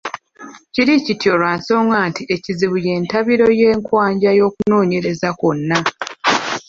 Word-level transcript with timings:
Kiri 0.73 0.93
kityo 1.05 1.31
lwa 1.39 1.51
nsonga 1.59 1.97
nti 2.09 2.23
ekizibu 2.35 2.75
y’entabiro 2.85 3.47
y’enkwajja 3.59 4.29
y’okunoonyereza 4.39 5.29
kwonna. 5.39 5.77